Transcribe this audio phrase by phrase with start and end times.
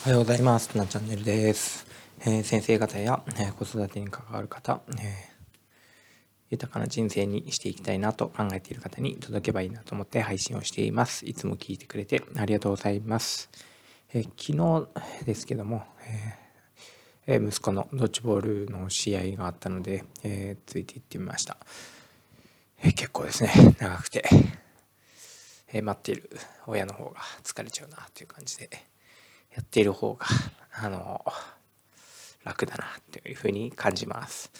[0.00, 0.78] おはようございます。
[0.78, 1.84] なチャンネルです。
[2.20, 4.96] えー、先生方や、えー、子育てに関わる方、えー、
[6.50, 11.26] 豊かな人生にしていきたいなと考えている方に届けばいいなと思って配信をしています。
[11.26, 13.50] いつも聞いてくれてありがとうございます。
[14.14, 14.88] え昨日
[15.26, 15.82] ですけども、
[17.26, 21.56] え息子のドッジボールの試合があったので、えついていってみました。
[22.84, 24.24] え結構ですね、長くて、
[25.72, 26.30] え待っている
[26.68, 28.70] 親の方が疲れちゃうなという感じで、
[29.58, 30.24] やっている方が、
[30.70, 31.24] あの、
[32.44, 34.52] 楽だなっていうふうに感じます。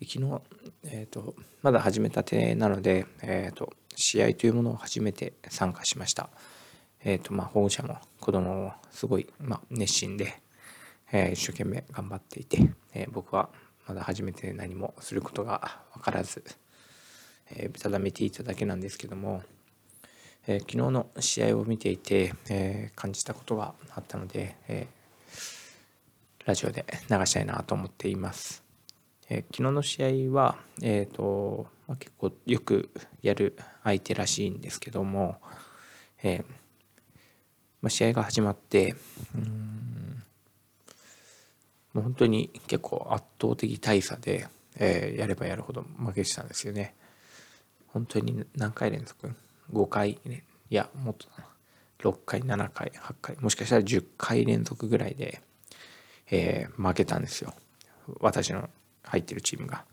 [0.00, 0.40] で昨日、
[0.84, 6.30] えっ、ー、と、まだ始めたてなので、えっ、ー、と、試合というものを初めて参加しました。
[7.04, 10.40] えっ、ー、と、まあ、保護者も子供もすごい、まあ、熱心で、
[11.12, 13.50] えー、一生懸命頑張っていて、え僕は
[13.86, 16.42] まだ初めて何もすることが分からず、
[17.50, 19.42] えー、ただ見ていただけなんですけども、
[20.46, 28.62] えー、昨日の試合を見ていて、えー、感じたことがあったので、えー、ラジオで流したいなと思っています。
[29.28, 32.90] え昨日の試合は、えーとまあ、結構よく
[33.22, 35.36] やる相手らしいんですけども、
[36.22, 36.44] え
[37.80, 38.94] まあ、試合が始まって
[39.34, 40.22] うん
[41.94, 44.48] もう本当に結構圧倒的大差で、
[44.78, 46.94] えやればやるほど負けてたんですよね。
[47.88, 49.30] 本当に何回連続
[49.72, 51.26] 5回、ね、いや、もっと
[51.98, 55.40] 6回、7回、8回、もしかしたら10回連続ぐらいで、
[56.30, 57.54] えー、負けたんですよ。
[58.20, 58.68] 私の
[59.04, 59.84] 入ってるチームが。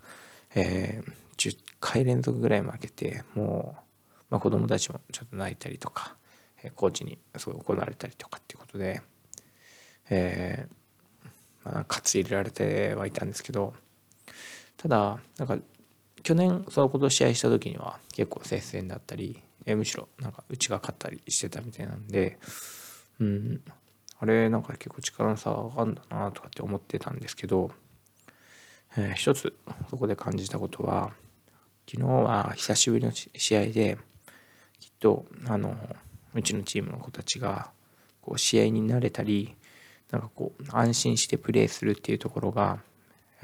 [0.55, 6.15] えー、10回連続ぐらい負けて、もう、まあ、子供たちもちょっと泣いたりとか、
[6.63, 9.01] え、コーチにすごい怒られたりとかっていうことで、
[10.09, 13.73] えー、まあ、担い入れられてはいたんですけど、
[14.77, 15.57] ただ、なんか、
[16.23, 22.39] 去年そのこと試合した時には結構接戦だったり、えむしろなんかうちが勝ったりしてたみたいなんで、
[23.19, 23.61] うん、
[24.19, 27.71] あれなんか結構力の差があるんだなとかって思ってたんですけど、
[28.97, 29.53] えー、一つ
[29.89, 31.11] そこで感じたことは
[31.89, 33.97] 昨日は久しぶりの試合で
[34.79, 35.75] きっとあの
[36.33, 37.71] うちのチームの子たちが
[38.21, 39.55] こう試合に慣れたり
[40.11, 42.79] なんかこう安心してプレーするっていうところが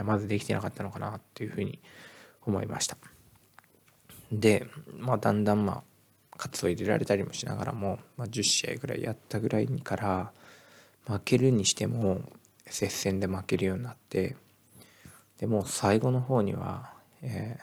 [0.04, 1.80] まずできてなかったのかなっていうふうに
[2.42, 2.98] 思いました。
[4.32, 4.68] で、
[4.98, 5.84] まあ、だんだんまあ
[6.38, 10.32] 活を入れられたりもしながらも、まあ、10試合ぐらいやったぐらいから
[11.06, 12.22] 負けるにしても
[12.68, 14.36] 接戦で負けるようになって
[15.38, 17.58] でも最後の方には、え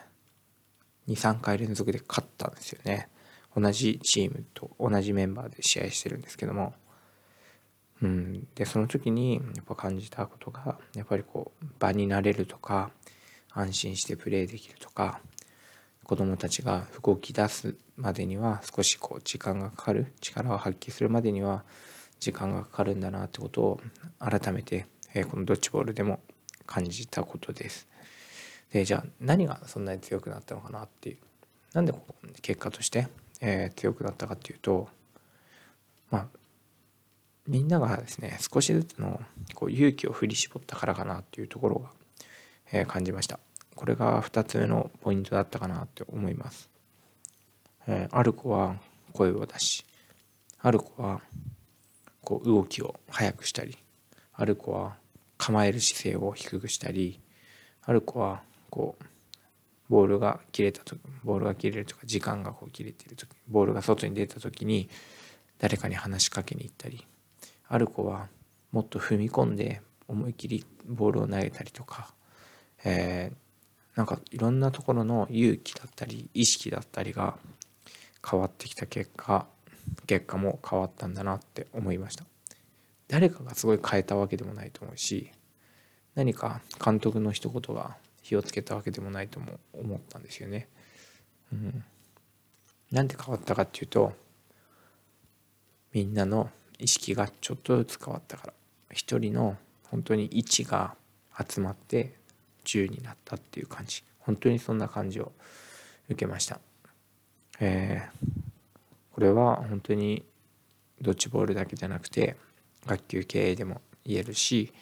[1.08, 3.08] ー、23回連続で勝ったんですよね。
[3.54, 6.72] 同じチームと同じメンバーで試合してるんですけども、
[8.00, 12.90] うん、でその時にやっぱ感じたことがやっぱりこう場になれるとか
[13.50, 15.20] 安心してプレーできるとか
[16.04, 21.64] 子どもたちが動き出すまでには少しこう時間がかかる力を発揮するまでには
[22.18, 23.80] 時間がかかるんだなってことを
[24.18, 26.20] 改めて、えこのドッジボールでも
[26.66, 27.86] 感じたことです。
[28.72, 31.18] でじゃあ何がそんなに強くなったのかなっていう
[31.74, 31.94] なんで
[32.40, 33.06] 結果として、
[33.40, 34.88] え、強くなったかっていうと
[36.10, 36.26] まあ
[37.46, 39.20] みんながですね少しずつの
[39.54, 41.90] こう勇気を振り絞ったからかなっていうところが、
[42.72, 43.38] え、感じました。
[43.76, 46.71] これが2つ目のポイントだったかなって思います。
[47.86, 48.76] えー、ある子は
[49.12, 49.84] 声を出し、
[50.60, 51.20] ある子は
[52.22, 53.76] こう動きを速くしたり、
[54.34, 54.96] ある子は
[55.38, 57.20] 構える姿勢を低くしたり、
[57.84, 59.04] ある子はこう
[59.92, 64.88] ボールが切れた時ボールが切れるとか時間がこう切れてる時ボールが外に出た時に
[65.58, 67.04] 誰かに話しかけに行ったり
[67.68, 68.28] ある子は
[68.70, 72.12] もっと踏み込んで思い切りボールを投げたりとか、
[72.84, 73.30] え
[73.94, 77.36] なんかいろんなところの勇気だったり意識だったりが
[78.28, 79.46] 変わってきた結果
[80.06, 82.24] 結果も変わったんだなって思いました。
[83.08, 85.30] 誰かがすごい変えたわけでもないと思うし
[86.14, 90.68] 何か監督の一言が火をつけたわけでもないとも思ったんですよね。
[91.52, 91.84] うん。
[92.90, 94.12] なんで変わったかっていうと
[95.92, 98.52] みんなの意識がちょっとずつ変わったから。
[98.92, 100.94] 一人の本当に位置が
[101.48, 102.14] 集まって
[102.64, 104.04] 10になったっていう感じ。
[104.18, 105.32] 本当にそんな感じを
[106.08, 106.60] 受けました。
[107.64, 108.28] えー、
[109.14, 110.24] これは本当に
[111.00, 112.34] ドッジボールだけじゃなくて
[112.86, 114.72] 学級経営でも言えるし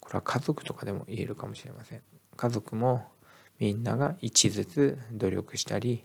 [0.00, 2.00] これは家族とかでも言えるかもしれません。
[2.34, 3.06] 家族も
[3.58, 6.04] みんなが一ずつ努力したり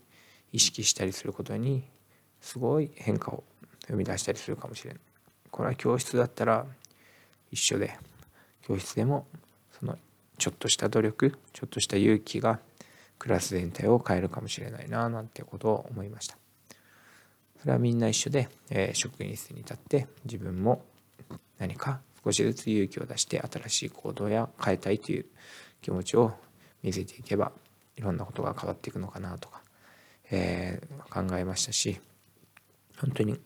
[0.51, 1.85] 意識したりすることに
[2.41, 3.45] すごい変化を
[3.87, 4.99] 生み出したりするかもしれない
[5.49, 6.65] これは教室だったら
[7.51, 7.97] 一緒で
[8.63, 9.25] 教室でも
[9.79, 9.97] その
[10.37, 12.59] ちょっとした努力ちょっとした勇気が
[13.19, 16.37] クラス全体を変えるかもしれないななんてことを思いました。
[17.59, 20.83] それはみんな一緒で、えー、職員室に立って自分も
[21.57, 25.25] 何か少しずつ勇気を出して新しい行動や変えたいという
[25.81, 26.33] 気持ちを
[26.83, 27.51] 見せていけば
[27.95, 29.61] いろんなことが変わっていくのかなとか、
[30.29, 31.99] えー、考えましたし
[32.99, 33.39] 本当に、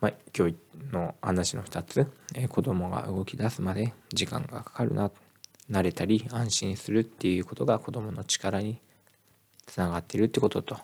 [0.00, 0.56] まあ、今日
[0.92, 5.16] の話の2つ、えー、子供が動き出すまで時間がかかるなと
[5.70, 8.78] 慣れたり安心するっていうことが子供の力に
[9.66, 10.78] つながっているってことと、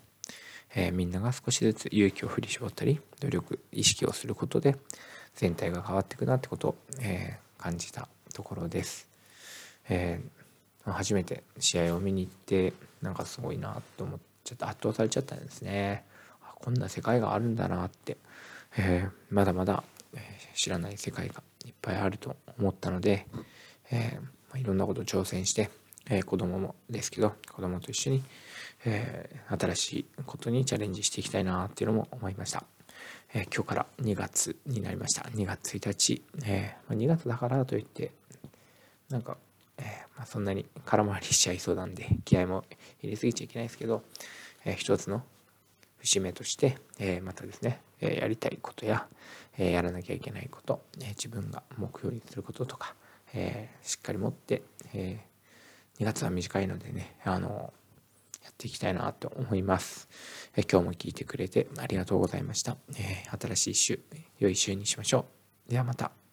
[0.75, 4.76] えー、みんなが少しずつ勇気を振り絞ったり努力意識をすることで
[5.34, 9.08] 全体が変わっていくなってことを、えー、感じたところです。
[9.88, 12.72] えー、初めて試合を見に行って
[13.02, 16.04] なんかすごいなと思っちゃって圧倒されちゃったんですね。
[16.56, 18.16] こんな世界があるんだなって、
[18.78, 19.82] えー、まだまだ、
[20.14, 20.19] え
[20.54, 23.26] 知らない世界がいっぱいあると思ったので、
[23.90, 25.71] えまあ、いろんなことを挑戦して、
[26.11, 28.23] え子供もですけど子供と一緒に、
[28.85, 32.65] え新しいことにチャレンジしていきたいなっていうのも思いました。
[33.37, 35.23] え今日から2月になりました。
[35.23, 36.23] 2月1日。
[36.45, 38.12] えー、2月だからといって、
[39.09, 39.37] なんか、
[39.79, 39.85] えー、
[40.17, 42.65] まあ、そんなに空回りしちゃいそうなんで、気合も
[43.03, 44.05] 入れすぎちゃいけないですけど、
[44.65, 45.25] えー、一つの
[45.99, 49.06] 節目として、えまたですね、えやりたいことや、
[49.59, 52.95] えやらなきゃいけないこと、え自分が目標にすることとか、
[53.34, 54.62] えしっかり持って、
[54.94, 55.19] え
[55.98, 57.72] 2月は短いのでね、あの
[58.42, 60.08] やっていきたいなと思います。
[60.56, 62.76] え今日も聞いてくれてありがとうございました。
[62.96, 64.00] え新しい週、
[64.38, 65.26] 良い週にしましょ
[65.69, 65.70] う。
[65.70, 66.24] ではまた。